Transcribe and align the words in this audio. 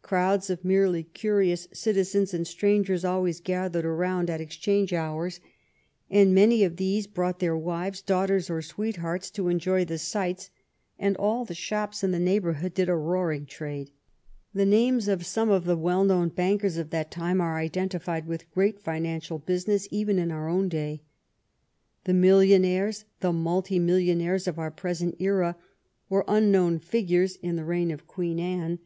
Crowds 0.00 0.48
of 0.48 0.64
merely 0.64 1.02
curious 1.02 1.68
citizens 1.70 2.32
and 2.32 2.46
strangers 2.46 3.04
always 3.04 3.40
gathered 3.42 3.84
around 3.84 4.30
at 4.30 4.40
Ex 4.40 4.56
change 4.56 4.94
hours, 4.94 5.38
and 6.08 6.34
many 6.34 6.64
of 6.64 6.76
these 6.78 7.06
brought 7.06 7.40
their 7.40 7.54
wives, 7.58 8.00
daughters, 8.00 8.48
or 8.48 8.62
sweethearts 8.62 9.30
to 9.30 9.48
enjoy 9.48 9.84
the 9.84 9.98
sights, 9.98 10.48
and 10.98 11.14
all 11.18 11.44
the 11.44 11.52
shops 11.54 12.02
in 12.02 12.10
the 12.10 12.18
neighborhood 12.18 12.72
did 12.72 12.88
a 12.88 12.94
roaring 12.96 13.44
trade. 13.44 13.90
The 14.54 14.64
names 14.64 15.08
of 15.08 15.26
some 15.26 15.50
of 15.50 15.66
the 15.66 15.76
well 15.76 16.04
known 16.04 16.30
bankers 16.30 16.78
of 16.78 16.88
that 16.88 17.10
time 17.10 17.38
are 17.42 17.58
identified 17.58 18.26
with 18.26 18.50
great 18.52 18.80
financial 18.80 19.38
business 19.38 19.86
even 19.90 20.18
in 20.18 20.30
our 20.32 20.48
own 20.48 20.70
day. 20.70 21.02
The 22.04 22.14
millionaires, 22.14 23.04
the 23.20 23.30
multi 23.30 23.78
million 23.78 24.22
aires, 24.22 24.48
of 24.48 24.58
our 24.58 24.70
present 24.70 25.16
era, 25.18 25.54
were 26.08 26.24
unknown 26.26 26.78
figures 26.78 27.36
in 27.42 27.56
the 27.56 27.64
reign 27.66 27.90
of 27.90 28.06
Queen 28.06 28.38
Anne. 28.40 28.78